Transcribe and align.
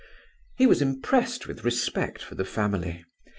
He 0.57 0.65
was 0.65 0.81
impressed 0.81 1.45
with 1.45 1.63
respect 1.63 2.23
for 2.23 2.33
the 2.33 2.43
family. 2.43 3.05